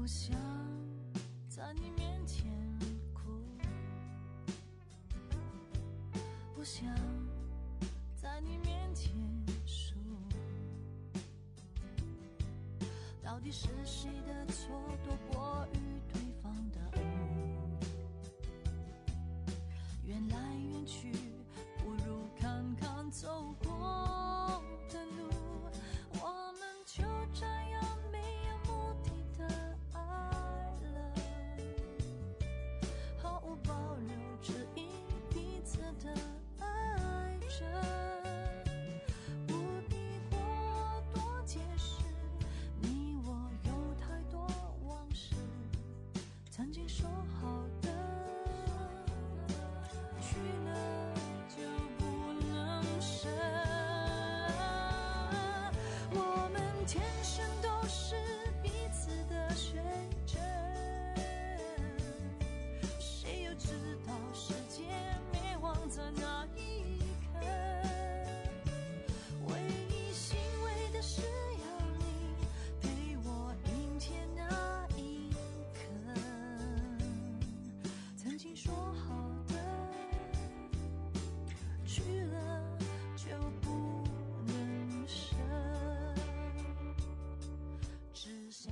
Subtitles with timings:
[0.00, 0.34] 不想
[1.46, 2.46] 在你面前
[3.12, 3.20] 哭，
[6.54, 6.86] 不想
[8.16, 9.12] 在你面前
[9.66, 9.92] 输。
[13.22, 14.72] 到底是谁的错
[15.04, 17.28] 多过于对方的恶？
[20.06, 21.12] 缘来缘去，
[21.78, 23.54] 不如看看走。
[23.62, 23.69] 过。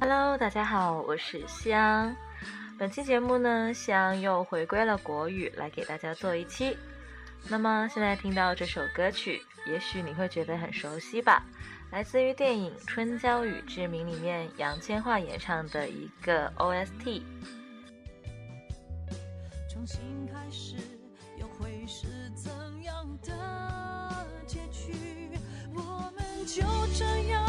[0.00, 2.14] Hello，大家好，我是香。
[2.78, 6.76] 本期节目呢，香又回归了国语，来给大家做一期。
[7.48, 11.42] 那么现在听到这首歌曲，也许你会觉得很熟悉吧？
[11.90, 17.22] 来自于电影《春娇与志明》里面杨千嬅演唱的一个 OST。
[19.68, 19.98] 重新
[20.32, 20.76] 开始
[21.40, 22.48] 又会是怎
[22.84, 23.18] 样样。
[23.26, 25.28] 的结局？
[25.74, 26.62] 我们就
[26.96, 27.47] 这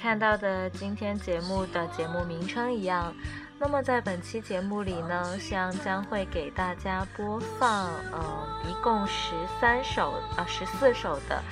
[0.00, 3.14] 看到的今天节目的节目名称一样，
[3.58, 11.42] 那么在本期节目里呢，像将会给大家播放，嗯，一共十三首啊十四首的，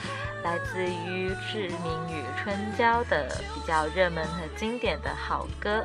[0.43, 5.85] 来自于志明与春娇的比较热门和经典的好歌。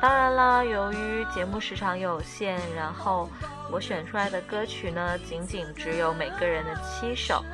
[0.00, 3.28] 当然啦，由于节目时长有限，然后
[3.70, 7.44] 我选出来的歌曲呢，仅仅只有每个人的七首。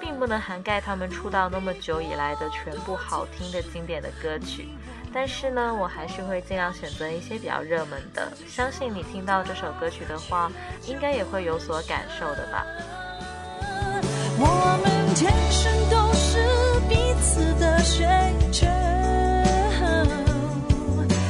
[0.00, 4.66] 并不能涵盖他们出道那么久以来的全部好听的经典的歌曲，
[5.12, 8.32] 但是呢，我还是会尽量选择一些比较热门的。
[8.48, 10.50] 相信你听到这首歌曲的话，
[10.88, 12.64] 应该也会有所感受的吧。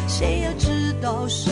[0.06, 1.49] 谁也知道是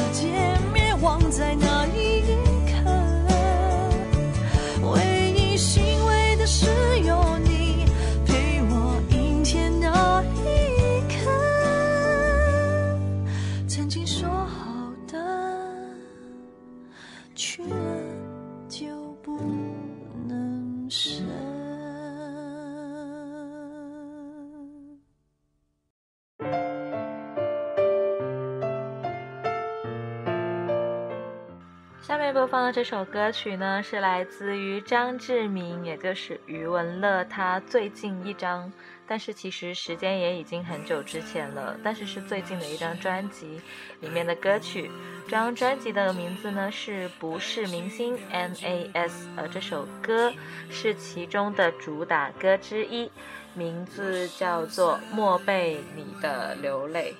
[32.50, 38.72] 放的这首歌曲呢，是来自于张智明，也就是余文乐，他最近一张，
[39.06, 43.60] 但是其实时间也已经很久之前了，但是是最近的一张专辑
[44.00, 44.90] 里面的歌曲。
[45.24, 50.32] 这张专辑的名字呢是《不是明星》，M A S，呃，这首歌
[50.70, 53.10] 是其中的主打歌之一，
[53.52, 57.14] 名字叫做《莫被你的流泪》。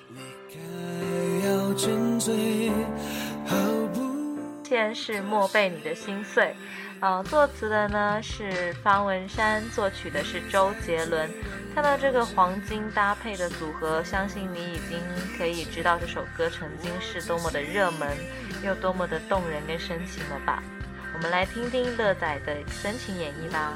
[4.69, 6.55] 先是莫被你的心碎，
[6.99, 11.27] 呃，作词的呢是方文山，作曲的是周杰伦。
[11.73, 14.99] 看到这个黄金搭配的组合，相信你已经
[15.35, 18.15] 可以知道这首歌曾经是多么的热门，
[18.63, 20.61] 又多么的动人跟深情了吧？
[21.15, 23.75] 我们来听听乐仔的深情演绎吧。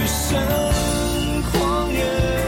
[0.00, 0.38] 只生
[1.52, 2.45] 荒野。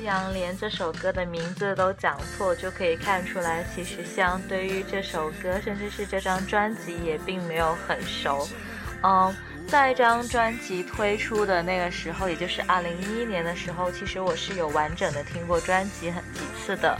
[0.02, 8.48] 《夕阳连》这首歌的名字都讲错，就可以看出来，其实相对于这首歌，甚至是这张专辑，也并没有很熟。
[9.02, 9.36] 嗯，
[9.68, 16.96] 在这张专辑推出的那个时候，也就是二零一一年的时候，其实我是有完整的听过专辑很几次的。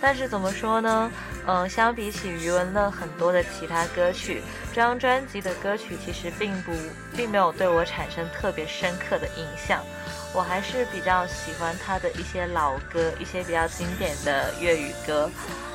[0.00, 1.10] 但是怎么说呢？
[1.48, 6.70] 嗯，相比起余文乐很多的其他歌曲，这张专辑的歌曲其实并不，
[7.16, 9.82] 并没有对我产生特别深刻的印象。
[10.36, 15.30] 我还是比较喜欢他的一些老歌，一些比较经典的粤语歌。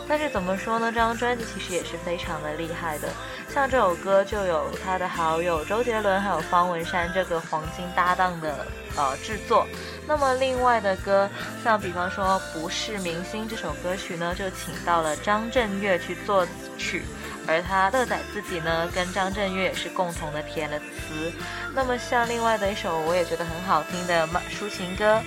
[0.08, 0.92] 但是怎么说呢？
[0.92, 3.10] 这张专辑其实也是非常的厉害的。
[3.50, 9.66] 像这首歌就有他的好友周杰伦还有方文山这个黄金搭档的呃制作。
[10.08, 11.28] 那么另外的歌，
[11.64, 16.46] 像比方说《不是明星》这首歌曲呢，就请到了张震岳去作
[16.78, 17.04] 曲。
[17.48, 21.32] 而他乐仔自己呢，跟张震岳也是共同的填了词。
[21.74, 25.22] 那么像另外的一首，我也觉得很好听的抒情歌，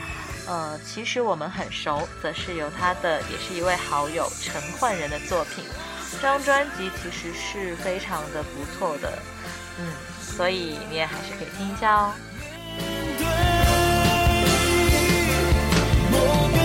[0.46, 5.64] 呃，其实我们很熟，则是由他的也是一位好友陈奂仁的作品。
[6.12, 9.12] 这张专辑其实是非常的不错的，
[9.78, 11.96] 嗯，所以你也还是可以听一下
[16.12, 16.63] 哦。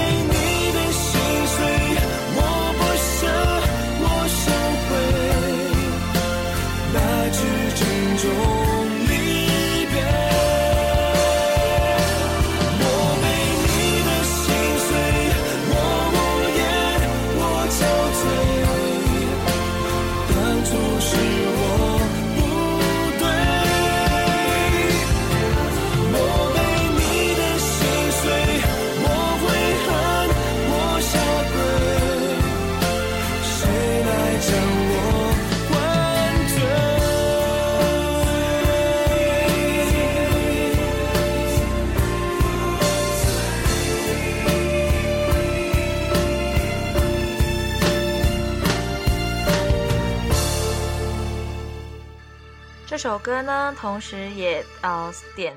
[53.02, 55.56] 这首歌呢，同时也呃点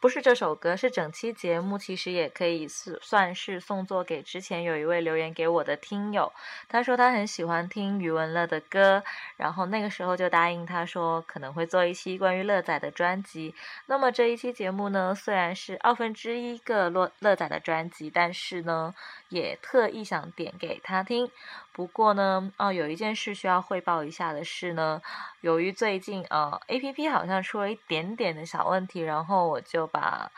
[0.00, 2.66] 不是这首歌，是整期节目，其实也可以
[3.02, 6.32] 算是送作给之前有一位留言给我的听友，
[6.66, 9.02] 他说他很喜欢听余文乐的歌。
[9.36, 13.54] 然后那个时候就答应他说可能会做一期关于乐仔的专辑。
[13.86, 18.94] 那么这一期节目呢，虽然是二分之一个乐乐仔的专辑，但是呢，
[19.28, 21.30] 也特意想点给他听。
[21.72, 25.02] 不过呢，哦，有一件事需要汇报一下的是呢，
[25.40, 30.30] 由于最近呃 a P P 好像出了一点点的小问题，然后我就把。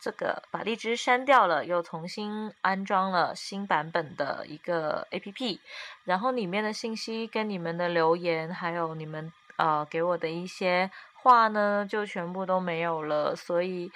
[0.00, 5.58] 这个把荔枝删掉了，又重新安装了新版本的一个 APP，
[6.04, 13.36] 然后里面的信息跟你们的留言，还有你们呃给我的一些话呢，就全部都没有了。
[13.36, 13.92] 所以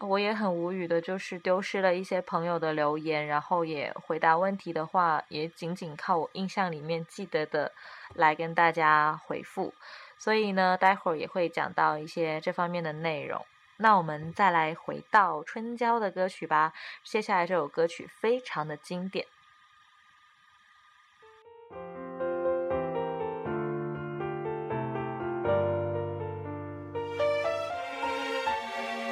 [0.00, 7.72] 我也很无语的，就是丢失了一些朋友的留言，然后也回答问题的话，也仅仅靠我印象里面记得的
[8.14, 9.72] 来跟大家回复。
[10.18, 13.46] 所以呢，待会儿也会讲到一些这方面的内容。
[13.78, 16.72] 那我们再来回到春娇的歌曲吧。
[17.04, 19.26] 接下来这首歌曲非常的经典。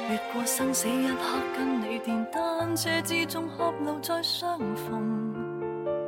[0.09, 6.03] 越过生死一刻，跟你电单车之中狭路再相逢，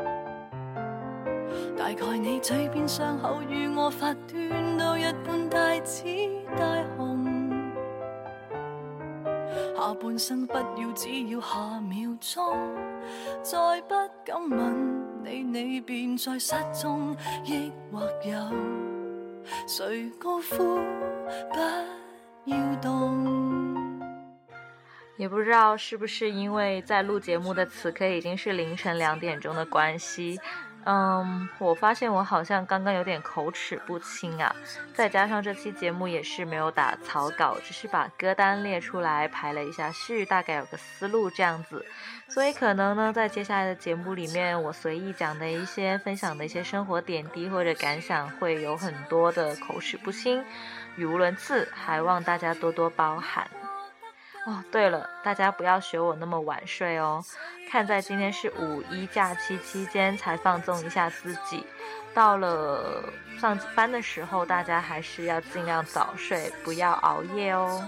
[1.77, 6.03] 大概你嘴边伤口与我发端都一般大，只
[6.57, 7.06] 大。
[9.87, 12.43] 下半生不要，只要下秒钟。
[13.41, 17.15] 再不敢吻你，你便在失踪，
[17.45, 18.51] 抑或有
[19.65, 20.57] 谁高呼
[21.53, 23.97] 不要动？
[25.15, 30.37] 也不知道是不是因为在录节目的此刻已经是凌晨两点钟的关系，
[30.89, 34.55] 嗯，我发现我好像刚刚有点口齿不清啊，
[34.95, 41.85] 再加上这期节目也是没有打草稿，只是把歌单列出来排了一下序，大概有个思路这样子，
[42.29, 50.41] 所以可能呢，在接下来的节目里面，我随意讲的一些分享的一些生活点滴或者感想，会有很多的口齿不清、
[50.95, 53.45] 语无伦次，还望大家多多包涵。
[54.47, 57.21] 哦，对了，大家不要学我那么晚睡哦。
[57.69, 61.61] 看在今天是五一假期期间才放纵一下自己，
[62.13, 63.03] 到了
[63.41, 67.83] 上班的时候，大家还是要尽量早睡，不要熬夜哦。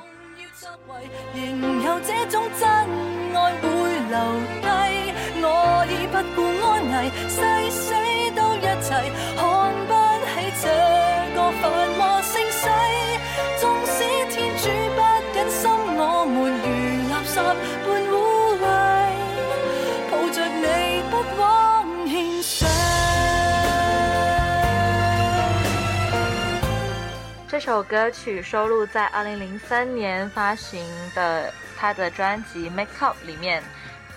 [27.59, 30.81] 这首歌曲收录在二零零三年发行
[31.13, 33.61] 的他的专辑《Make Up》里面，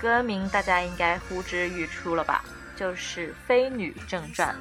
[0.01, 2.45] 歌名大家应该呼之欲出了吧？
[2.77, 4.55] 就是《飞女正传》。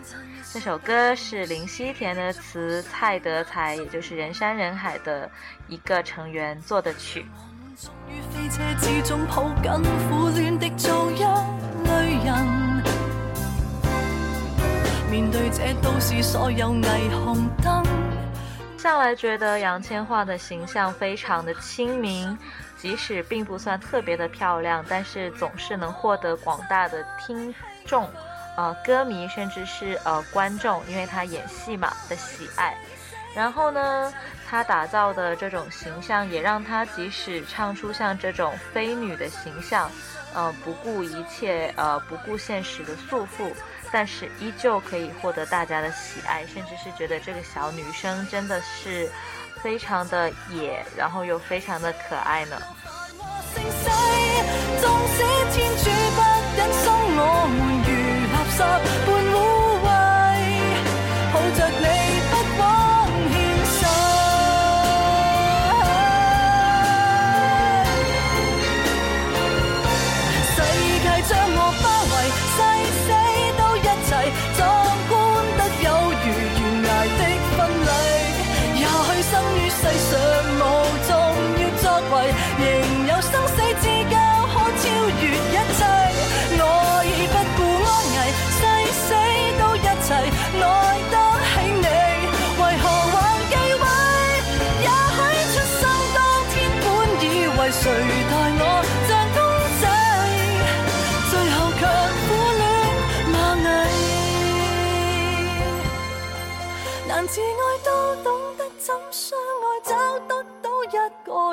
[0.52, 5.30] 这首歌是林夕填的词，蔡德才，也就是人山人海的
[5.68, 7.24] 一个成员做的曲。
[18.82, 22.36] 向来觉得杨千嬅的形象非常的亲民，
[22.80, 27.54] 即使并不算特别的漂亮，但是总是能获得广大的听
[27.86, 28.10] 众，
[28.58, 32.76] 呃，歌迷甚至是呃观众，因为她演戏嘛的喜爱。
[33.36, 34.12] 然后呢，
[34.50, 39.92] 她打造的这种形象也让她即使唱出像这种飞女的形象，
[40.34, 43.52] 呃不顾一切，呃，不顾现实的束缚。
[43.92, 49.10] 但是依旧可以获得大家的喜爱，甚至是觉得这个小女生真的是
[49.62, 52.60] 非常的野，然后又非常的可爱呢。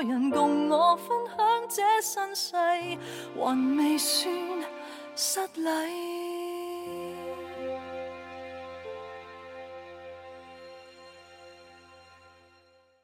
[0.02, 1.36] 人共我分享
[1.68, 2.98] 这身世，还
[3.76, 4.28] 未算
[5.16, 6.28] 失礼。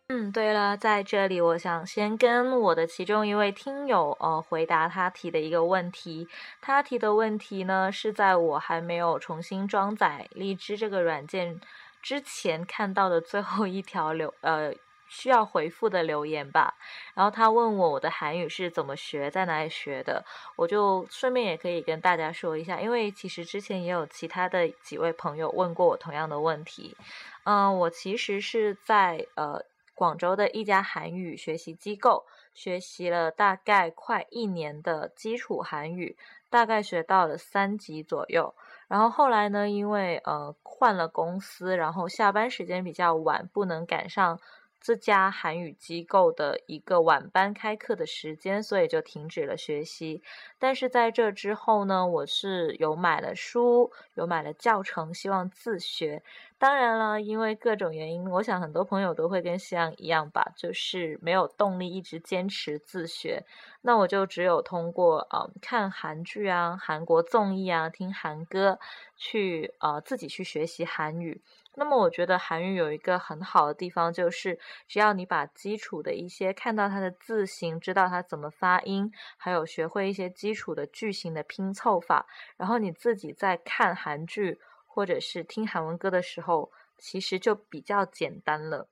[0.08, 6.28] 嗯，对了，在这里我想先跟我的其中一位听友呃回答他提的一个问题。
[6.60, 11.58] 他提的问题呢，是在我还没有重新装载荔枝这个软件
[12.00, 14.74] 之前看到的最后一条留呃。
[15.14, 16.74] 需要回复的留言吧。
[17.14, 20.24] 然后他问我我的韩语是怎么学，在哪里学的，
[20.56, 26.96] 我就顺便也可以跟大家说一下，因为其实之前也有其他的几位朋友问过我同样的问题。
[27.44, 29.62] 嗯，我其实是在呃
[29.94, 36.16] 广州的一家韩语学习机构学习了大概快一年的基础韩语，
[36.50, 38.52] 大概学到了三级左右。
[38.88, 44.40] 然后后来呢，因为呃换了公司，然后下班时间比较晚，不能赶上。
[44.84, 50.22] 自家韩语机构的一个晚班开课的时间，所以就停止了学习。
[50.58, 56.22] 但是在这之后呢，我是有买了书，有买了教程，希望自学。
[56.58, 63.42] 当然了，因为各种原因，我想很多朋友都会跟夕阳一样吧，就是没有动力一直坚持自学。
[63.80, 68.78] 那我就只有通过呃看韩剧啊、韩国综艺啊、听韩歌
[69.16, 71.40] 去呃自己去学习韩语。
[71.76, 82.26] 那么我觉得韩语有一个很好的地方，就是只要你把基础的一些看到它的字形，知道它怎么发音，还有学会一些基础的句型的拼凑法，
[82.56, 88.88] 然后你自己在看韩剧或者是听韩文歌的时候，其实就比较简单了。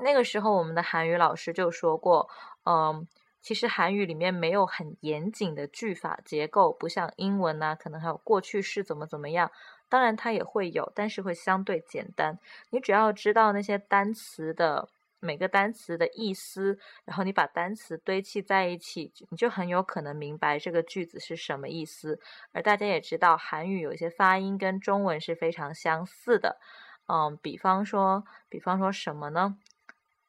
[0.00, 2.28] 那个时候我们的韩语老师就说过，
[2.64, 3.06] 嗯，
[3.40, 9.50] 其实韩语里面没有很严谨的句法结构，不像英文呐，可能还有过去式怎么怎么样。
[9.88, 12.38] 当然，它也会有，但是会相对简单。
[12.70, 22.20] 你只要知道那些单词的每个单词的意思，然后你把单词堆砌在一起，你就很有可能明白这个句子是什么意思。
[22.52, 26.58] 而大家也知道，韩语有一些发音跟中文是非常相似的。
[27.06, 29.56] 嗯，比方说，比方说什么呢？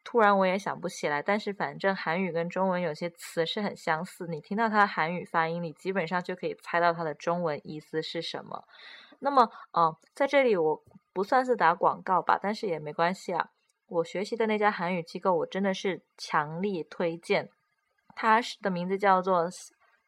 [0.05, 4.25] 突然我也想不起来，但是反正韩语跟中文有些词是很相似。
[4.27, 8.63] 你听到它的韩语发音，你基本上就可以猜到它的中文意思是什么。
[9.19, 10.81] 那么，嗯，在这里我
[11.13, 13.49] 不算是打广告吧，但是也没关系啊。
[13.87, 17.49] 我学习的那家韩语机构，我真的是强力推荐。
[18.15, 19.49] 它是的名字叫做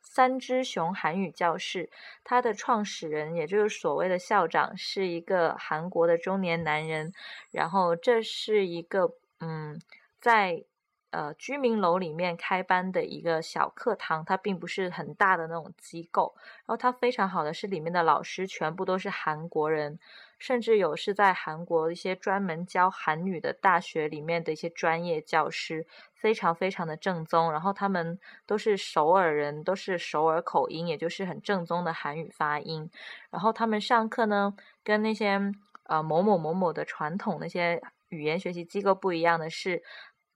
[0.01, 1.89] 三只熊韩语教室，
[2.23, 7.11] 它的创始人也就是所谓的校长是一个韩国的中年男人。
[7.51, 9.79] 然后这是一个，嗯，
[10.19, 10.63] 在。
[11.11, 16.33] 呃，居民楼里面开班的一个小课堂，它并不是很大的那种机构。
[16.65, 19.99] 然后它非常好的是，里面的老师全部都是韩国人，
[20.39, 27.51] 甚至有是在韩国一些专门教韩语的大学里面的一些专业教师，非常非常的正宗。
[27.51, 32.89] 然后他们都是首尔人，都是首尔口音，也就是很正宗的韩语发音。
[33.31, 35.51] 然后他们上课呢，跟那些
[35.87, 39.83] 呃某某某某的传统那些语言学习机构不一样的是。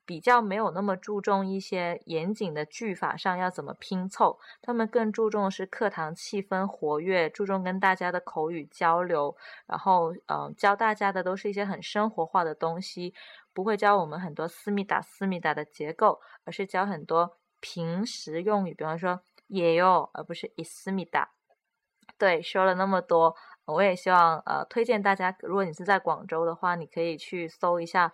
[0.05, 9.35] 比较没有那么注重一些严谨的句法上要怎么拼凑，他们更注重是课堂气氛活跃，注重跟大家的口语交流，
[9.65, 13.15] 然后嗯教大家的都是一些很生活化的东西，
[13.51, 21.31] 不会教我们很多思密达思密达的结构，而是教很多平时用语，比方说也哟，而不是以思密达。
[22.17, 28.13] 对，说了那么多，我也希望呃推荐大家，如果你是在广州的话，你可以去搜一下。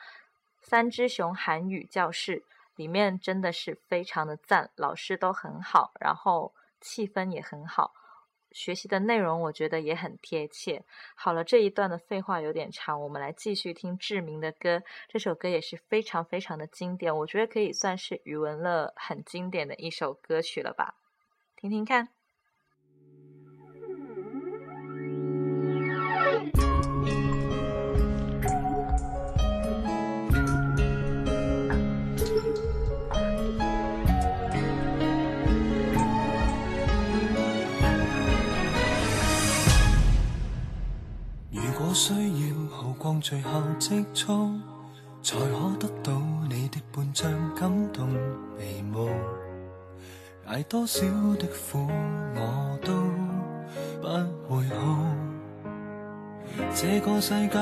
[0.61, 2.43] 三只熊韩语教室
[2.75, 7.91] 里面真的是非常的赞，老师都很好，然后气氛也很好，
[8.51, 10.81] 学习的内容我觉得也很贴切。
[11.15, 14.81] 好了，这一段的废话有点长，我们来继续听志明的歌。
[15.09, 20.95] 这首歌也是非常非常的经典，我觉得可以算是余文乐很经典的一首歌曲了吧，
[21.57, 22.09] 听听看。
[41.91, 42.13] 我需
[42.47, 44.25] 要耗光最后积蓄，
[45.21, 48.07] 才可得到你的半张感动
[48.57, 49.09] 眉目。
[50.47, 51.05] 挨多少
[51.37, 51.85] 的苦
[52.33, 52.93] 我都
[54.01, 56.63] 不会哭。
[56.73, 57.57] 这个世界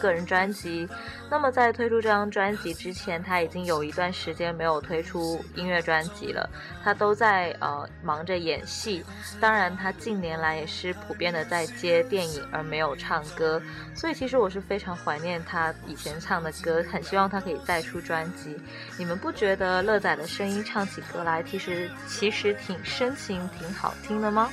[0.01, 0.87] 个人专辑。
[1.29, 6.49] 那么在推出这张专辑之前，他已经有一段时间没有推出音乐专辑了，
[6.81, 9.03] 他都在呃忙着演戏。
[9.41, 13.61] 当然，他近年来也是普遍的在接电影而没有唱歌。
[13.93, 18.55] 所以其实我是非常怀念他以前唱的歌，很希望他可以再出专辑。
[18.97, 20.52] 你们不觉得乐仔的声音？
[20.53, 24.49] 音唱起歌来，其实其实挺深情、挺好听的吗？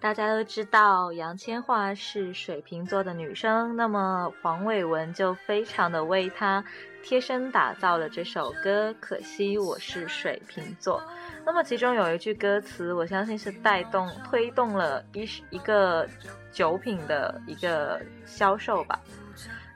[0.00, 6.64] 大家都知道杨千嬅是水瓶座的女生，那么黄伟文就非常的为她
[7.04, 8.94] 贴身打造了这首歌。
[8.98, 11.00] 可惜我是水瓶座，
[11.44, 16.08] 那么其中有一句歌词，我相信是带动推动了一一个
[16.50, 18.98] 酒品的一个销售吧。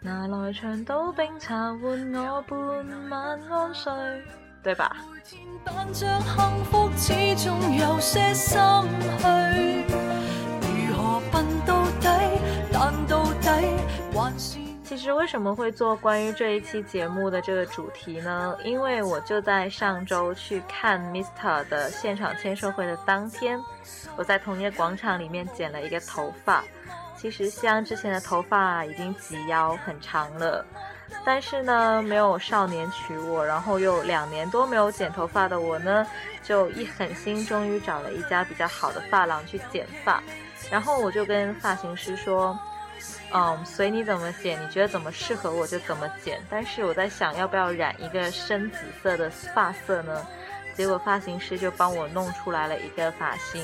[0.05, 1.81] 拿来长岛冰茶换
[2.15, 2.61] 我半
[3.09, 3.91] 晚安睡，
[4.63, 4.95] 对吧？
[5.65, 8.59] 但着幸福始终有些心
[9.01, 9.83] 虚，
[10.61, 11.81] 如何笨到
[12.71, 13.39] 到底？
[13.41, 13.77] 底
[14.13, 14.59] 还是。
[14.83, 18.55] 其实为什么会做关于这一期节目的这个主题呢？
[18.63, 23.59] 因为我就在上周去看 Mister 的现场签售会的当天，
[24.19, 26.63] 我在同业广场里面剪了一个头发。
[27.25, 30.63] 其实，西安之前的头发已经及腰很长了，
[31.25, 36.07] 但是呢，没有少年娶我，然后又两年多没有剪头发的我呢，
[36.43, 40.23] 就一狠心，终于找了一家比较好的发廊去剪发。
[40.71, 42.59] 然后我就跟发型师说
[43.33, 50.27] ：“嗯，随你怎么剪，你觉得怎么适合我就怎么剪。”但是我在想，要不要染一个深紫色的发色呢？
[50.77, 53.63] 结果发型师就帮我弄出来了一个发型。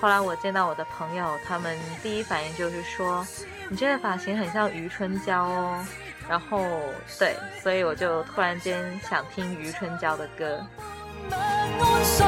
[0.00, 3.26] 后来我见到我的朋友，他们第一反应就是说
[3.70, 5.84] ：“你这个发型很像余春娇哦。”
[6.28, 6.60] 然后
[7.18, 10.60] 对，所以我就突然间想听余春娇的歌。
[11.28, 12.24] 我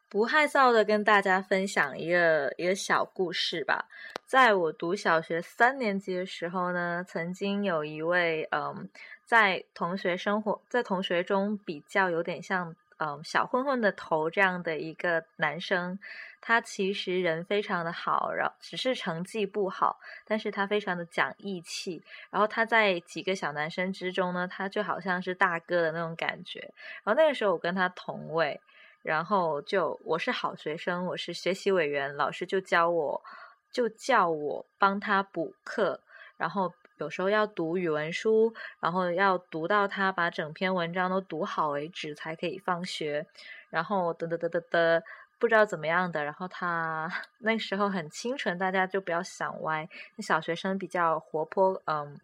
[0.09, 3.87] 不害臊的跟大家分享一个一个小故事吧。
[4.25, 8.89] 在我读小学三年级的时候呢，曾经有一位嗯，
[9.25, 15.99] 在同学生活在同学中比较有点像嗯小混混的头这样的一个男生，
[16.39, 22.01] 他其实人非常的好，然后只是成绩不好，但是他非常的讲义气。
[22.31, 26.61] 然后他在几个小男生之中呢，他就好像是大哥的那种感觉。
[27.03, 28.61] 然后那个时候我跟他同位。
[29.07, 33.23] 然后就我是好学生，我是学习委员，老师就教我，
[33.71, 36.01] 就叫我帮他补课。
[36.35, 43.25] 然后有时候要读语文书，然后要读到他把整篇文章都读好为止才可以放学。
[43.69, 45.01] 然后得得得得得，
[45.39, 46.21] 不知道怎么样的。
[46.25, 49.87] 然后他 那时候很清纯，大家就不要想歪。
[50.19, 52.19] 小学生比较活泼，嗯，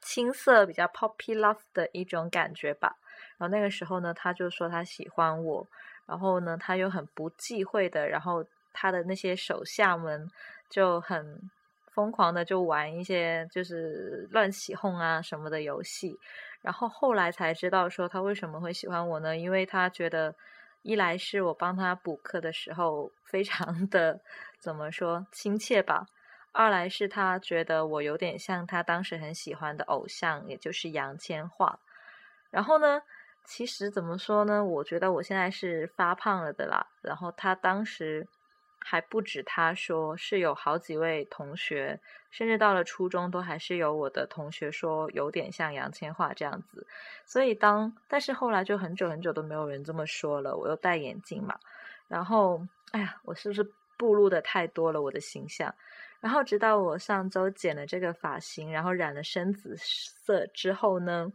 [0.00, 2.96] 青涩，比较 poppy love 的一种感觉吧。
[3.36, 5.66] 然后那个时候呢，他就说他喜欢我。
[6.06, 10.30] 然后呢，他又很不忌讳的，然后他的那些手下们
[10.70, 11.50] 就很
[11.90, 16.18] 疯狂的就玩一些就是乱起哄啊什么的游戏。
[16.62, 19.36] 然后后来才知道说他为什么会喜欢我呢？
[19.36, 20.34] 因为他觉得
[20.82, 24.20] 一来是我帮他补课的时候非常的
[24.60, 26.06] 怎么说亲切吧，
[26.52, 31.74] 二来是他觉得我有点像他当时很喜欢的偶像，也就是杨千嬅。
[32.52, 33.02] 然后呢？
[33.46, 34.62] 其实怎么说呢？
[34.64, 36.84] 我觉得我现在是发胖了的啦。
[37.00, 38.26] 然后他当时
[38.80, 41.98] 还不止，他说是有好几位同学，
[42.30, 46.86] 甚至到了初中都还是有我的同学说有点像杨千嬅这样子。
[47.24, 50.56] 所以当但是后来就很久很久都没有人这么说了。
[50.56, 51.54] 我又戴眼镜嘛，
[52.08, 53.62] 然后哎呀，我是不是
[53.96, 55.00] 暴露的太多了？
[55.00, 55.72] 我的形象。
[56.18, 61.28] 然后直到我上周剪了这个发型，然后染了深紫色之后呢？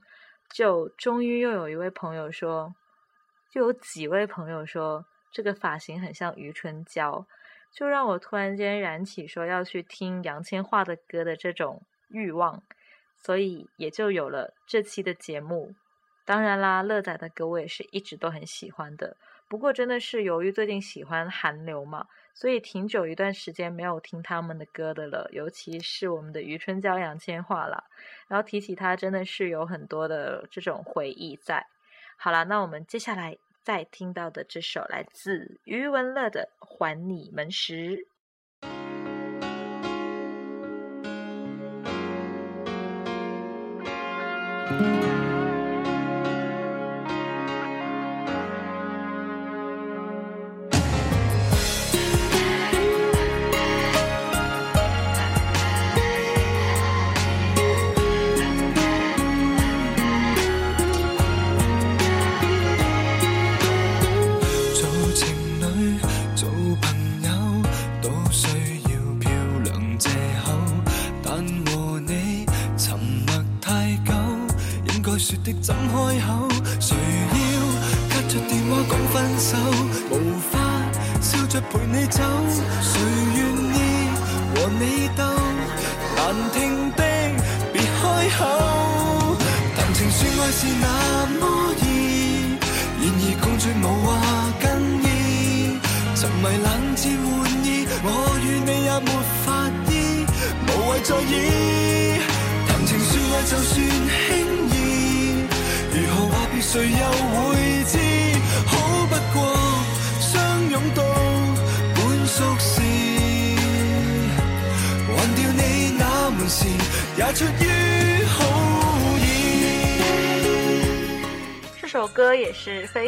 [0.53, 2.75] 就终于又有一位朋友说，
[3.53, 7.25] 又有几位朋友说这个发型很像余春娇，
[7.71, 12.61] 就让我突然间燃起说要去听杨千嬅的歌的这种欲望，
[13.17, 15.73] 所以也就有了这期的节目。
[16.25, 19.15] 当然啦，乐仔的歌我也是一直都很喜欢的。
[19.51, 27.83] 不过真的是由于最近喜欢韩流嘛，所以挺久一段时间没有听他们的歌的了，尤其是我们的余春娇杨千嬅了。
[28.29, 31.65] 然后提起她，真的是有很多的这种回忆在。
[32.15, 38.05] 好了，那我们接下来再听到的这首来自余文乐的《还你们时》。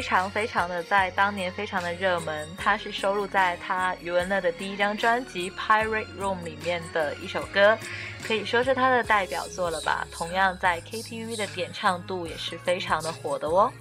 [0.04, 7.78] 非常非常的在当年非常的热门，它是收录在他余文乐的第一张专辑《Pirate Room》里面的一首歌，
[8.28, 10.06] 可以说是他的代表作了吧。
[10.12, 13.72] 同样在 K T V 的点唱度也是非常的火的哦。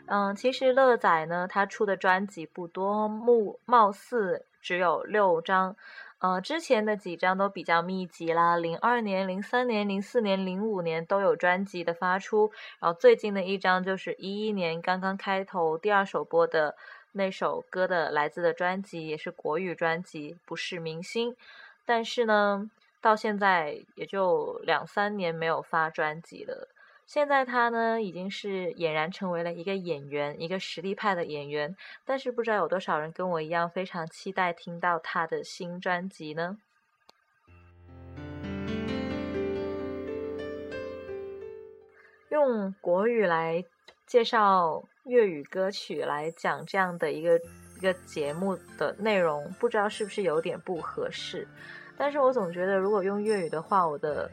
[0.07, 5.77] 嗯，其实乐仔呢，他出的专辑不多，目貌似只有六张。
[6.19, 16.77] 呃，之前的几张都比较密集啦，零二年、零三年、零四年、零五年都有专辑的发出，然后最近的一张就是一一年刚刚开头第二首播的
[17.12, 21.35] 那首歌的来自的专辑也是国语专辑，不是明星。
[21.85, 26.68] 但是呢，到现在也就两三年没有发专辑了。
[27.07, 31.77] 现在他呢，已经是俨然成为了一个演员，一个实力派的演员。
[32.05, 36.57] 但是不知道有多少人跟我一样，非常期待听到他的新专辑呢？
[42.31, 43.62] 用国语来
[44.07, 47.40] 介绍粤语歌曲来讲，这样的一个。
[47.83, 51.49] 一个节目的内容不知道是不是有点不合适，
[51.97, 54.31] 但是我总觉得如果用粤语的话，我的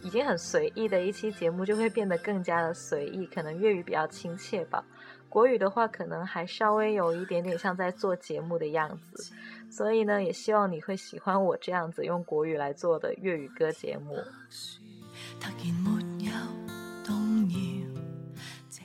[0.00, 4.84] 已经很随意的一期节目就会变得更加的随意，可能粤语比较亲切吧。
[5.28, 9.32] 国语的话，可能还稍微有一点点像在做节目的样子。
[9.68, 14.14] 所以呢，也希望你会喜欢我这样子用国语来做的粤语歌节目。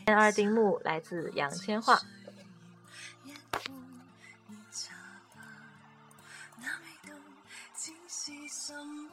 [0.08, 2.02] 二丁目来自杨千嬅。
[8.70, 9.09] some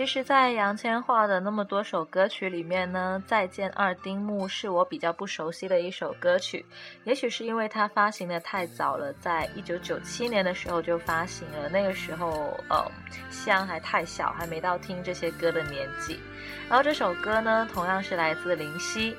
[0.00, 6.64] 其实，在杨千嬅的那么多首歌曲里面呢，《再见二丁目》是我比较不熟悉的一首歌曲。
[7.04, 11.68] 也许是因为它发行的太早了，在一九九七年的时候就发行了。
[11.68, 12.30] 那个时候，
[12.70, 12.82] 呃，
[13.30, 16.18] 香还太小，还没到听这些歌的年纪。
[16.66, 19.14] 然后这首歌呢，同样是来自林夕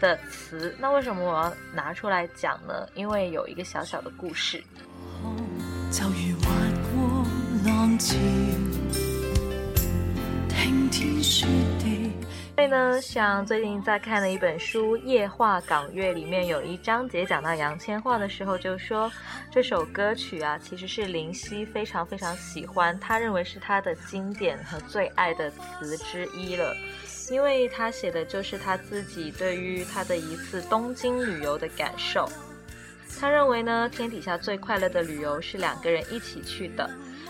[0.00, 0.76] 的词。
[0.78, 2.86] 那为什么我要拿出来讲呢？
[2.94, 4.62] 因为有一个小小的故事。
[10.92, 19.10] 所以呢，像最近在看的一本书《夜话港乐》，里面有一章节讲到杨千嬅的时候，就说
[19.50, 26.72] 这首歌曲啊，其实是林夕非常非常喜欢，他认为是他的经典和最爱的词之一了，
[27.32, 32.28] 因为他写的就是他自己对于他的一次东京旅游的感受。
[33.18, 36.88] 他认为呢，天底下最快乐的旅游是两个人一起去的。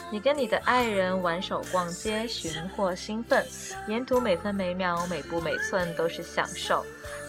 [0.09, 3.45] 你跟你的爱人挽手逛街，寻获兴奋，
[3.89, 6.85] 沿途每分每秒、每步每寸都是享受，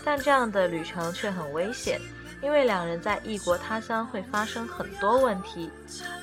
[0.05, 1.99] 但这样的旅程却很危险，
[2.43, 5.71] 因为两人在异国他乡会发生很多问题。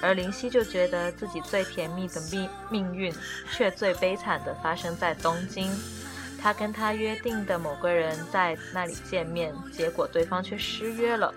[0.00, 3.12] 而林夕就觉得自己最甜蜜的命命运，
[3.56, 5.68] 却最悲惨的发生在东京。
[6.40, 11.34] 他跟他约定的某个人在那里见面，结果对方却失约了。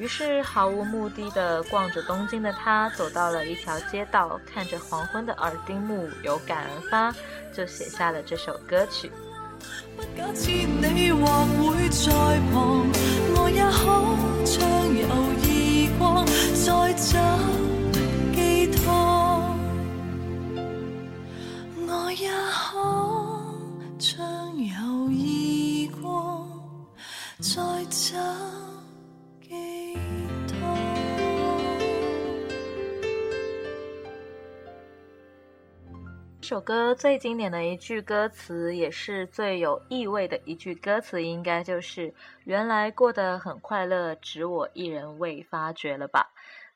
[0.00, 7.14] 于是毫无目的地逛着东京的他，走到了一条街道，看着黄昏的耳钉木，有感而发，
[7.54, 9.12] 就写下了这首歌曲。
[9.20, 9.28] 我
[25.20, 26.66] 也
[27.40, 27.44] 再
[27.90, 28.02] 找
[36.50, 46.32] 这首歌最经典的一句歌词，也是最有意味的一句歌词，应该就是“原来过得很快乐，只我一人未发觉了吧。”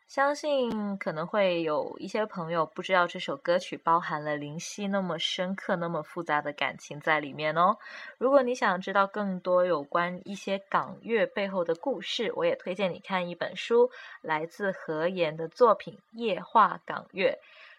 [0.07, 7.77] 相信可能会有一些朋友不知道这首歌曲包含了灵犀那么深刻、那么复杂的感情在里面哦。
[8.17, 13.91] 如果你想知道更多有关一些港乐背后的故事，我也推荐你看一本书，
[14.23, 17.31] 来自何言的作品《夜话港乐》。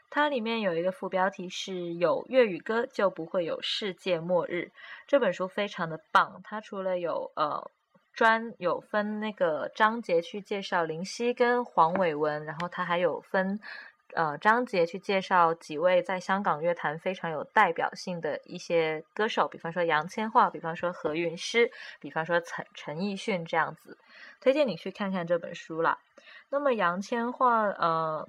[0.10, 4.72] 它里面有一个副标题，是有粤语歌就不会有世界末日。
[5.08, 7.70] 这本书非常的棒，它除了有呃
[8.14, 13.60] 专有分那个章节去介绍林夕跟黄伟文，然后它还有分
[14.14, 23.98] 呃章节去介绍几位在香港乐坛非常有代表性的一些歌手，比方说杨千嬅，比方说何韵诗，比方说陈陈奕迅这样子，
[24.40, 25.98] 推荐你去看看这本书啦。
[26.50, 27.46] 那么杨千嬅
[27.78, 28.26] 呃。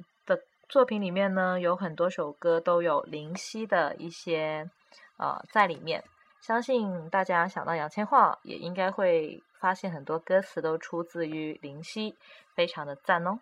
[0.68, 4.68] 作品里面呢，有很多首歌都有《灵犀》的一些
[5.16, 6.02] 呃在里面。
[6.40, 12.12] 相信大家想到杨千嬅，也应该会发现很多歌词都出自于《灵犀》，
[12.54, 13.38] 非常的赞哦。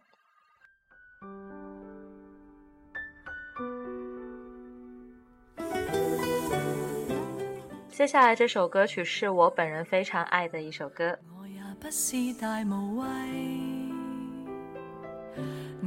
[7.90, 11.18] 接下来这首歌曲是我本人非常爱的一首歌。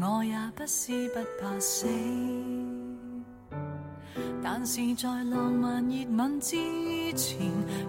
[0.02, 1.88] 我也不是不怕死，
[4.44, 6.56] 但是在浪漫热吻之
[7.16, 7.36] 前，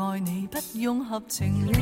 [0.00, 1.72] 爱你不用合情理，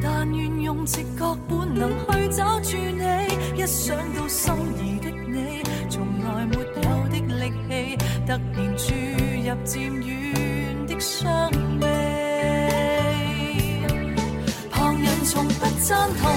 [0.00, 4.89] 但愿用直觉本能去找住你，一想到心。
[9.64, 11.86] 渐远的伤悲，
[14.70, 16.29] 旁人从不赞同。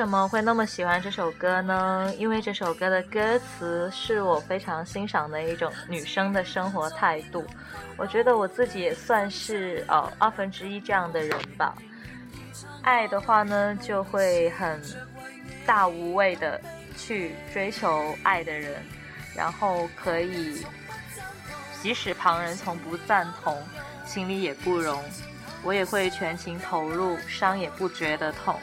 [0.00, 2.10] 为什么会那么喜欢这首歌呢？
[2.16, 7.44] 因为这首歌的歌词是我非常欣赏的一种女生的生活态度。
[7.98, 11.76] 我觉得我自己也算是哦二分之一这样的人吧。
[12.80, 14.80] 爱的话呢，就会很
[15.66, 16.58] 大无畏的
[16.96, 18.82] 去追求爱的人，
[19.36, 20.64] 然后可以
[21.82, 23.62] 即使旁人从不赞同，
[24.06, 25.04] 心里也不容，
[25.62, 28.58] 我也会全情投入，伤也不觉得痛。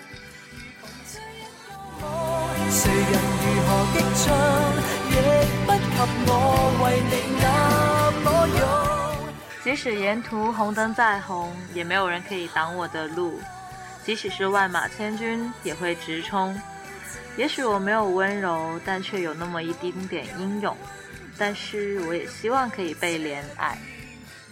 [9.64, 13.32] 即使沿途红灯再红，也没有人可以挡我的路；
[14.06, 16.56] 即使是万马千军，也会直冲。
[17.36, 20.76] 也许我没有温柔，但却有那么一丁点英勇。
[21.38, 23.78] 但是，我也希望可以被怜爱。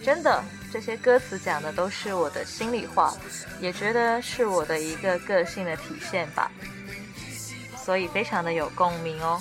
[0.04, 0.44] 真的，
[0.74, 3.14] 这些歌词讲的都是我的心里话，
[3.62, 6.52] 也觉得是我的一个个性的体现吧。
[7.86, 9.40] 所以非常的有共鸣哦。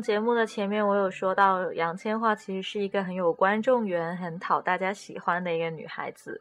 [0.00, 6.40] 节目的前面，我有说到杨千嬅其实是一个很有观众缘、很讨大家喜欢的一个女孩子。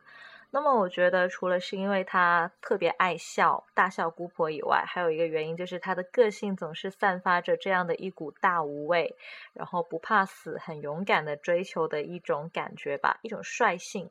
[0.54, 9.16] 那么，我觉得除了是因为她特别爱笑、大笑姑婆以外，还有一个原因就是她的个性总是散发着这样的一股大无畏，
[9.54, 14.10] 然后不怕死、很勇敢的追求的一种感觉吧，一种率性。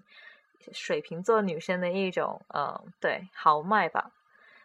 [0.72, 4.10] 水瓶座女生的一种，嗯，对，豪迈吧。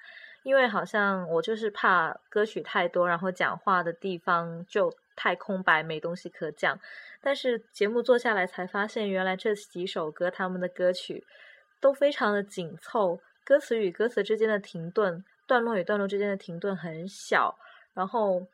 [0.43, 6.81] 因为好像我就是怕歌曲太多，然后讲话的地方就太空白，没东西可讲。
[7.21, 11.27] 但是节目做下来才发现，原来这几首歌他们的歌曲
[11.79, 17.59] 都非常的紧凑，歌词与歌词之间的停顿，段落与段落之间的停顿很小，
[17.93, 18.47] 然后，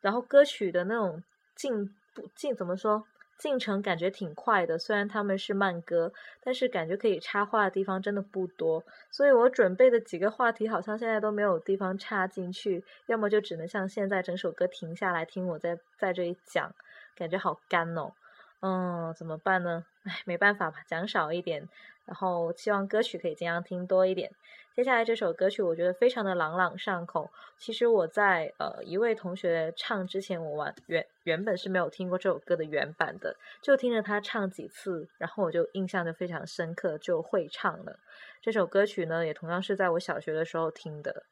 [0.00, 1.22] 然后歌曲的那种
[1.54, 3.04] 进不进，怎么说？
[3.40, 6.12] 进程感觉挺快的，虽然他们是慢歌，
[6.44, 16.70] 但是感觉可以插话的地方真的不多，所以我准备的几个话题好像现在都没有地方插进去，要么就只能像现在整首歌停下来听我在在这里讲，
[17.16, 18.12] 感觉好干哦。
[18.60, 19.86] 嗯，怎么办呢？
[20.04, 21.66] 唉，没办法吧，讲少一点，
[22.04, 24.30] 然后希望歌曲可以尽量听多一点。
[24.76, 27.30] 接下来这首歌曲，我觉得非常的朗朗上口。
[27.58, 37.98] 其实我在呃一位同学唱之前，我完原原本是没有听过这首歌的原版的，就听着他唱几次，然后我就印象就非常深刻，就会唱了。
[38.42, 41.24] 这首歌曲呢，也同样是在我小学的时候听的。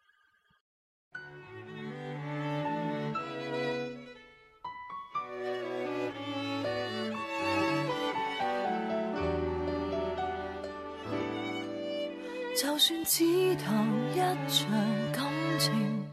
[12.61, 16.07] 就算只一一感情，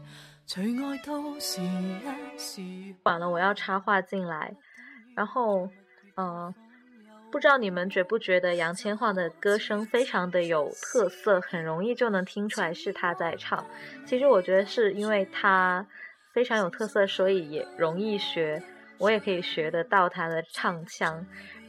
[0.46, 0.60] 除
[1.04, 1.60] 都是
[3.02, 4.54] 晚了，我要插话进来。
[5.16, 5.68] 然后，
[6.16, 6.54] 嗯，
[7.32, 13.66] 不知道你们觉不觉得杨千嬅的歌声非常的有特色，很容易就能听出来是她在唱。
[14.04, 15.84] 其实我觉得是因为她
[16.32, 18.62] 非常有特色，所以也容易学，
[18.98, 21.26] 我也可以学得到他的唱腔。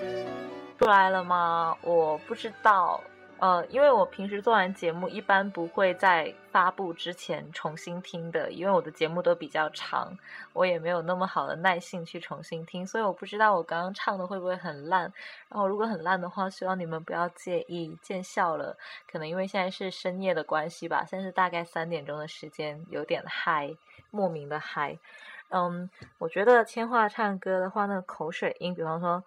[0.02, 0.24] 意
[0.78, 3.00] 出来了吗我不知道
[3.40, 10.14] 呃，因为我平时做完节目，一般不会在发布之前重新听的，因为我的节目都比较长，
[10.52, 15.10] 我也没有那么好的耐性去重新听，所以我不知道我刚刚唱的会不会很烂。
[15.48, 18.76] 然后如果很烂的话，希望你们不要介意，见笑了。
[19.10, 23.74] 可能因为现在是深夜的关系吧，现在是大概三点钟的时间，有点嗨，
[24.10, 24.98] 莫名的嗨。
[25.48, 25.88] 嗯，
[26.18, 29.24] 我觉得千画唱歌的话，那个口水音，比方说，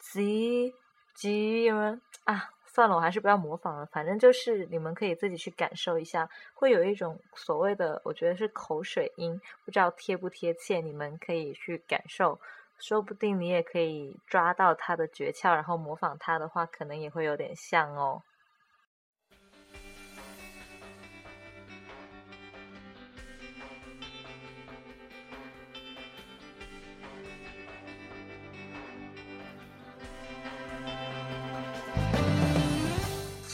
[0.00, 0.74] 吉
[1.14, 2.50] 吉没有啊？
[2.78, 3.86] 算了，我还是不要模仿了。
[3.86, 10.80] 反正就是你们可以自己去感受一下，会有一种所谓的，我觉得是口水音，不知道贴不贴切。
[10.80, 12.40] 你们可以去感受，
[12.78, 18.22] 说不定你也可以抓到它的诀窍，然后模仿它的话，可能也会有点像哦。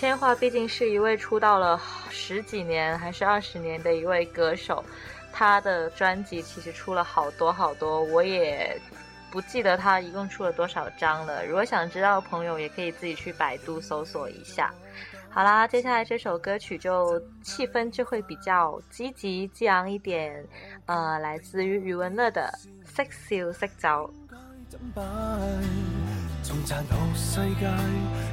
[0.05, 1.81] 天华毕竟是一位出道了
[2.11, 4.85] 十几年还是二十年的一位歌手，
[5.33, 8.79] 他的专辑其实出了好多好多，我也
[9.33, 11.47] 不记得他一共出了多少张了。
[11.47, 14.75] 如果想知道，的朋友也可以自己去百度搜索一下。
[15.31, 20.45] 好啦，接下来这首歌曲就气氛就会比较积极激昂一点，
[20.85, 22.53] 呃，来自于余文乐的
[22.95, 24.13] 《Sex You Sex You》。
[26.45, 27.67] 从残酷世界，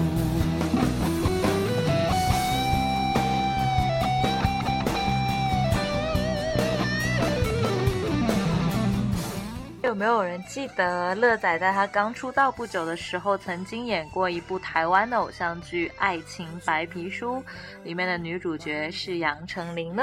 [9.85, 17.37] 有没有人记得乐仔在他刚出道不久的时候，曾经演过一部台湾的偶像剧《爱情白皮书》，
[17.85, 20.03] 里面的女主角是杨丞琳呢？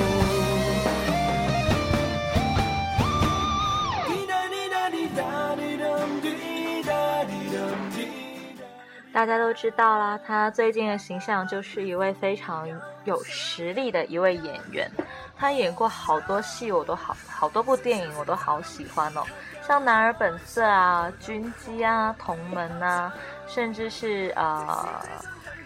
[9.13, 12.67] 大家都知道啦，他最近的形象就是一位非常
[13.05, 14.89] 有实力的一位演员。
[15.37, 19.25] 他演过好多戏，我都好好多部电影我都好喜欢哦，
[19.67, 23.13] 像《男儿本色》啊，《军机》啊，《同门》啊，
[23.49, 24.87] 甚至是呃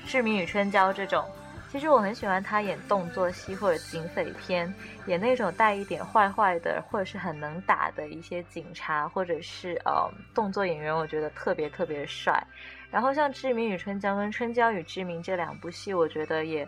[0.10, 1.22] 《志明与春娇》这种。
[1.70, 4.72] 其实我很喜欢他演动作戏或者警匪片，
[5.06, 12.42] 演那种带一点坏坏的或者是很能打的一些警察或者是呃动作演员，我觉得特别特别帅。
[12.94, 16.64] 然后像《志明与春娇》跟《春娇与志明》这两部戏，我觉得也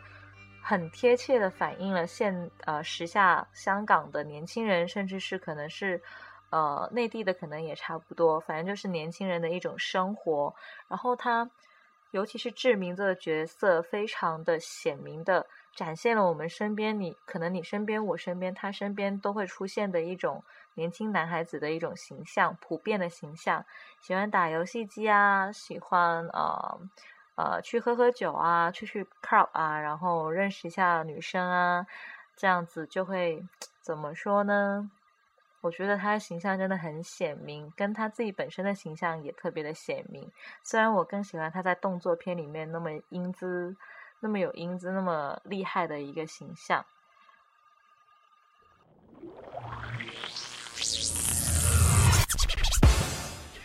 [0.60, 6.02] 很贴切的反映了现呃时下香港的年轻人，甚至是可能是
[6.50, 8.40] 呃内地的，可能也差不多。
[8.40, 10.52] 反正就是年轻人的一种生活。
[10.88, 11.48] 然后他，
[12.10, 15.46] 尤其是志明这个角色，非常的鲜明的。
[15.76, 23.62] 展现了我们身边，你可能你身边，我身边，他身边都会出现的一种年轻男孩子的一种形象，普遍的形象，
[24.00, 26.78] 喜欢打游戏机啊，喜欢呃
[27.36, 31.86] 呃去喝喝酒啊，去去 club 啊，然后认识一下女生啊，
[32.34, 33.44] 这样子就会
[33.82, 34.90] 怎么说呢？
[35.60, 40.30] 我觉得他的形象真的很显明，跟他自己本身的形象也特别的显明。
[40.64, 43.76] 虽然我更喜欢他在动作片里面那么英姿。
[44.20, 46.84] 那么有英姿、那么厉害的一个形象，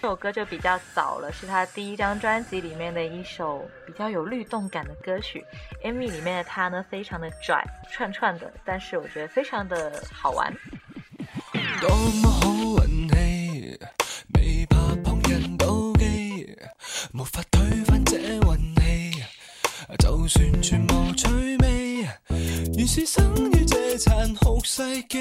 [0.02, 5.44] 这首歌就比较早了，是他第一张专辑里面的一首比较有律动感的歌曲。
[5.84, 10.54] MV 里面的他呢，非常的拽、串串的，但是我觉得非常的好玩。
[20.40, 21.28] 完全无趣
[21.60, 22.08] 味，
[22.78, 25.20] 原是生于这残酷世纪。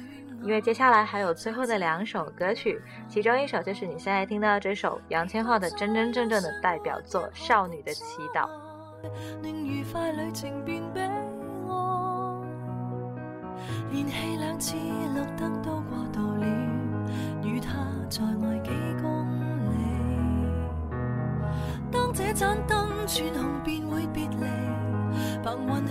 [0.43, 8.47] 因为接下来还有最后的两首歌曲，其中一首就是你现在听到这首杨千嬅的真真正正的代表作《少女的祈祷》。
[9.41, 9.43] 次，都
[16.37, 16.45] 了。
[21.91, 21.93] 公
[25.85, 25.87] 里，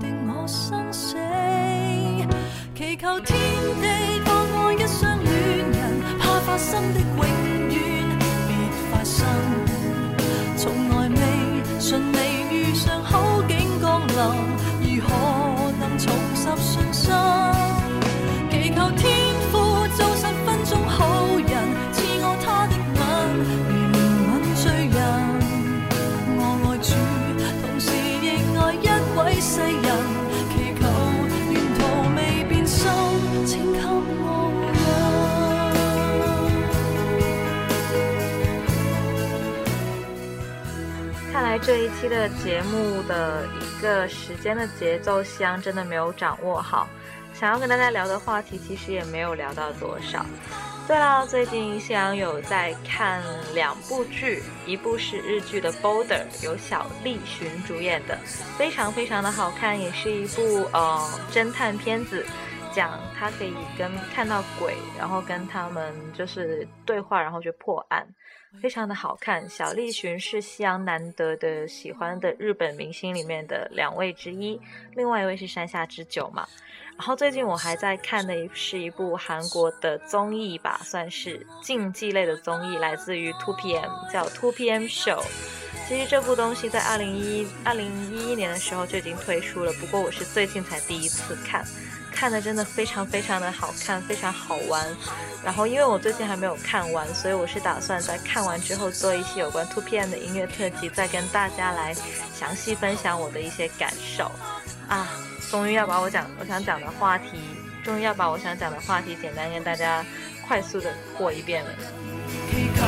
[0.00, 0.60] 定我生
[0.92, 1.02] 死。
[2.84, 3.38] 祈求天
[3.80, 7.24] 地放过一双恋人，怕发生的永
[7.70, 8.18] 远
[8.48, 9.24] 别发生。
[10.56, 12.16] 从来未顺利
[12.50, 17.12] 遇上好景降临，如何能重拾信心？
[18.50, 19.21] 祈求天。
[41.52, 46.88] 在这一期的节目的一个时间的节奏，夕阳真的没有掌握好。
[47.34, 50.24] 想要跟大家聊的话题，其实也没有聊到多少。
[50.88, 53.22] 对了，最近夕阳有在看
[53.54, 58.16] 两部剧，一部是日剧的《Border》，由小栗旬主演的，
[58.56, 62.24] 非常非常的好看，也是一部呃侦探片子。
[62.72, 68.06] 讲他可以跟看到鬼，然后跟他们就是对话，然后就破案，
[68.62, 69.46] 非常的好看。
[69.46, 74.58] 小栗旬是西阳难得的喜欢的日本明星里面的两位之一，
[74.96, 76.48] 另外一位是山下智久嘛。
[76.96, 85.22] 然后最近我还在看的是一部韩国的综艺吧，算是竞技类的综艺，来自于 Two PM，叫 Two PM Show。
[85.86, 91.62] 其实这部东西在二零一二零一一年的时候就已经推出了，不过我是最近才第一次看。
[92.12, 94.86] 看的真的非常非常的好看，非常好玩。
[95.42, 101.94] 然后因为我最近还没有看完，所以我是打算在看完之后做一期有关 Two PM 的音乐特辑，再跟大家来
[102.34, 104.30] 详细分享我的一些感受。
[104.88, 105.08] 啊，
[105.50, 107.38] 终于要把我讲我想讲的话题，
[107.82, 110.04] 终于要把我想讲的话题简单跟大家
[110.46, 111.70] 快速的过一遍了。
[112.50, 112.84] 祈求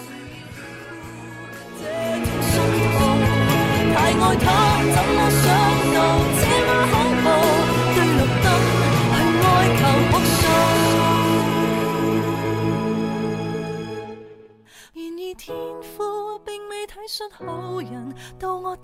[17.32, 18.78] 好人，到我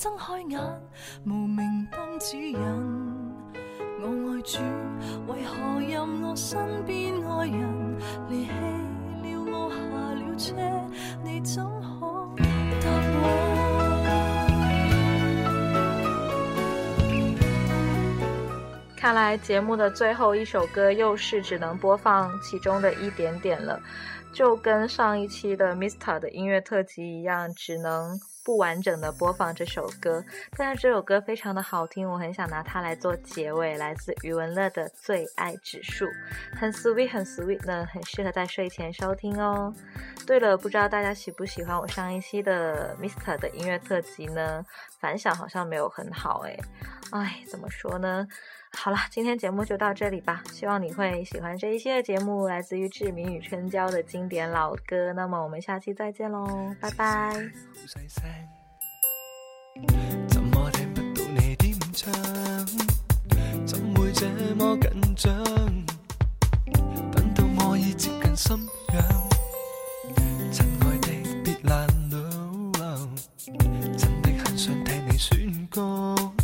[0.49, 3.24] 眼，指引。
[5.27, 7.97] 为何任我身边爱人
[8.29, 8.51] 离弃
[9.33, 10.55] 了我下了车
[11.23, 12.05] 你怎可
[12.83, 13.51] 答我
[18.95, 23.79] 看来节目的最后一首歌又是只能播放其中的一点点了
[24.31, 30.23] 就跟上一期的 mr 的音乐特辑一样只能不完整的播放这首歌，
[30.55, 33.75] 但是这首歌非常的好听，我很想拿它来做结尾。
[33.75, 36.05] 来自余文乐的《最爱指数》，
[36.55, 39.73] 很 sweet 很 sweet 呢，很适合在睡前收听哦。
[40.27, 44.63] 对了，不知道大家喜不喜欢我上一期的 Mister 的音乐特辑呢？
[44.99, 46.55] 反响好像没有很好诶，
[47.13, 48.27] 哎，怎么说呢？
[48.75, 50.43] 好了，今天节目就到这里吧。
[50.51, 55.13] 希望你会喜欢这一期的节目，来自于志明与春娇的经典老歌。
[55.13, 56.45] 那么我们下期再见喽，
[56.79, 57.31] 拜拜。
[60.27, 62.11] 怎么听不到你点唱？
[63.65, 65.33] 怎会这么紧张？
[67.11, 68.57] 等到我已接近心
[68.93, 73.09] 痒，亲爱的别难留，
[73.97, 76.34] 真的很想替你选歌。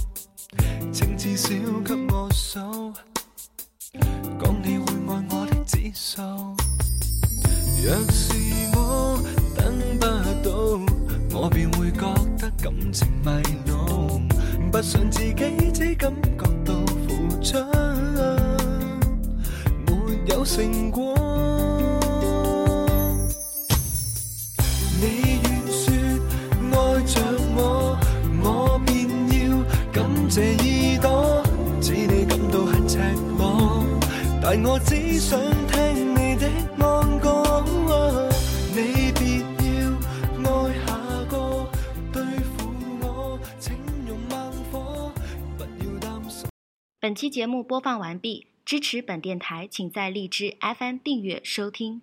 [0.92, 1.48] 请至少
[1.86, 2.60] 给我数，
[3.94, 6.22] 讲你会爱我的指数。
[7.82, 8.34] 若是
[8.76, 9.18] 我
[9.56, 10.06] 等不
[11.34, 13.32] 到，我便会觉得感情迷
[13.72, 14.20] 路，
[14.70, 16.74] 不信自己只感觉到
[17.08, 17.58] 付出
[19.86, 21.16] 没有成果。
[25.00, 25.31] 你。
[34.54, 36.52] 但我只想听你的
[47.00, 52.02] 本期节目播放完毕，支持本电台，请在荔枝 FM 订阅收听。